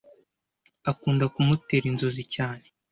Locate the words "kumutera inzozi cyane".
1.33-2.65